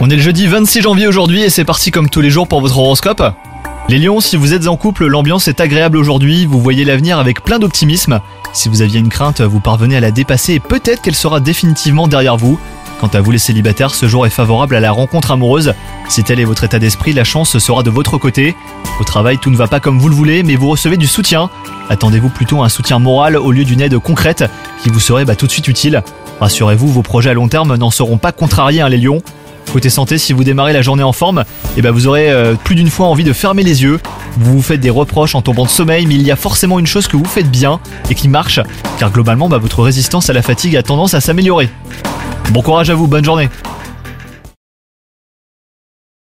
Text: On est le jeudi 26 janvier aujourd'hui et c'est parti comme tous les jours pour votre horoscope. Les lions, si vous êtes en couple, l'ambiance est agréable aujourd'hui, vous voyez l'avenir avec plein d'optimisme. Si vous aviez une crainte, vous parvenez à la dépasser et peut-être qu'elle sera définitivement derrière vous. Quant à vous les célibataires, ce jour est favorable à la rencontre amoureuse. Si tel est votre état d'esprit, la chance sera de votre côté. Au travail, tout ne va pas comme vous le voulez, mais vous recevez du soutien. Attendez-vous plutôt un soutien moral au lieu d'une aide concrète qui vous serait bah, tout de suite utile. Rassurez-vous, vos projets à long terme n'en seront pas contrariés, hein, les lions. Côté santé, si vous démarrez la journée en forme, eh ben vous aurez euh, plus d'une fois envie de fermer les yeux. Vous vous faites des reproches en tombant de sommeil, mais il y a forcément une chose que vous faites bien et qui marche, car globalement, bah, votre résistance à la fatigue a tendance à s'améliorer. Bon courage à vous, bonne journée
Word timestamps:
On 0.00 0.08
est 0.08 0.16
le 0.16 0.22
jeudi 0.22 0.46
26 0.46 0.80
janvier 0.80 1.06
aujourd'hui 1.06 1.42
et 1.42 1.50
c'est 1.50 1.66
parti 1.66 1.90
comme 1.90 2.08
tous 2.08 2.22
les 2.22 2.30
jours 2.30 2.48
pour 2.48 2.62
votre 2.62 2.78
horoscope. 2.78 3.22
Les 3.90 3.98
lions, 3.98 4.20
si 4.20 4.36
vous 4.36 4.54
êtes 4.54 4.68
en 4.68 4.76
couple, 4.78 5.04
l'ambiance 5.04 5.48
est 5.48 5.60
agréable 5.60 5.98
aujourd'hui, 5.98 6.46
vous 6.46 6.62
voyez 6.62 6.86
l'avenir 6.86 7.18
avec 7.18 7.42
plein 7.42 7.58
d'optimisme. 7.58 8.22
Si 8.54 8.70
vous 8.70 8.80
aviez 8.80 8.98
une 8.98 9.10
crainte, 9.10 9.42
vous 9.42 9.60
parvenez 9.60 9.98
à 9.98 10.00
la 10.00 10.10
dépasser 10.10 10.54
et 10.54 10.60
peut-être 10.60 11.02
qu'elle 11.02 11.14
sera 11.14 11.40
définitivement 11.40 12.08
derrière 12.08 12.38
vous. 12.38 12.58
Quant 13.00 13.08
à 13.08 13.20
vous 13.20 13.32
les 13.32 13.38
célibataires, 13.38 13.94
ce 13.94 14.08
jour 14.08 14.26
est 14.26 14.30
favorable 14.30 14.74
à 14.74 14.80
la 14.80 14.92
rencontre 14.92 15.30
amoureuse. 15.30 15.74
Si 16.08 16.24
tel 16.24 16.40
est 16.40 16.44
votre 16.44 16.64
état 16.64 16.78
d'esprit, 16.78 17.12
la 17.12 17.24
chance 17.24 17.58
sera 17.58 17.82
de 17.82 17.90
votre 17.90 18.16
côté. 18.16 18.56
Au 18.98 19.04
travail, 19.04 19.36
tout 19.36 19.50
ne 19.50 19.56
va 19.56 19.66
pas 19.66 19.80
comme 19.80 19.98
vous 19.98 20.08
le 20.08 20.14
voulez, 20.14 20.42
mais 20.42 20.56
vous 20.56 20.68
recevez 20.68 20.96
du 20.96 21.06
soutien. 21.06 21.50
Attendez-vous 21.90 22.28
plutôt 22.28 22.62
un 22.62 22.68
soutien 22.68 23.00
moral 23.00 23.36
au 23.36 23.50
lieu 23.50 23.64
d'une 23.64 23.80
aide 23.80 23.98
concrète 23.98 24.44
qui 24.82 24.88
vous 24.90 25.00
serait 25.00 25.24
bah, 25.24 25.34
tout 25.34 25.46
de 25.46 25.52
suite 25.52 25.66
utile. 25.66 26.02
Rassurez-vous, 26.40 26.86
vos 26.86 27.02
projets 27.02 27.30
à 27.30 27.34
long 27.34 27.48
terme 27.48 27.76
n'en 27.76 27.90
seront 27.90 28.16
pas 28.16 28.30
contrariés, 28.30 28.80
hein, 28.80 28.88
les 28.88 28.96
lions. 28.96 29.20
Côté 29.72 29.90
santé, 29.90 30.16
si 30.16 30.32
vous 30.32 30.44
démarrez 30.44 30.72
la 30.72 30.82
journée 30.82 31.02
en 31.02 31.12
forme, 31.12 31.44
eh 31.76 31.82
ben 31.82 31.90
vous 31.90 32.06
aurez 32.06 32.30
euh, 32.30 32.54
plus 32.54 32.76
d'une 32.76 32.90
fois 32.90 33.08
envie 33.08 33.24
de 33.24 33.32
fermer 33.32 33.64
les 33.64 33.82
yeux. 33.82 33.98
Vous 34.38 34.54
vous 34.54 34.62
faites 34.62 34.80
des 34.80 34.90
reproches 34.90 35.34
en 35.34 35.42
tombant 35.42 35.64
de 35.64 35.68
sommeil, 35.68 36.06
mais 36.06 36.14
il 36.14 36.22
y 36.22 36.30
a 36.30 36.36
forcément 36.36 36.78
une 36.78 36.86
chose 36.86 37.08
que 37.08 37.16
vous 37.16 37.24
faites 37.24 37.50
bien 37.50 37.80
et 38.08 38.14
qui 38.14 38.28
marche, 38.28 38.60
car 38.98 39.10
globalement, 39.10 39.48
bah, 39.48 39.58
votre 39.58 39.82
résistance 39.82 40.30
à 40.30 40.32
la 40.32 40.42
fatigue 40.42 40.76
a 40.76 40.84
tendance 40.84 41.14
à 41.14 41.20
s'améliorer. 41.20 41.68
Bon 42.50 42.62
courage 42.62 42.90
à 42.90 42.94
vous, 42.94 43.08
bonne 43.08 43.24
journée 43.24 43.48